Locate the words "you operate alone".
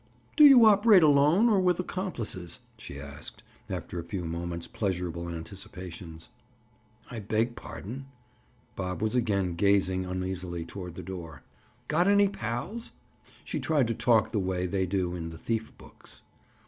0.45-1.47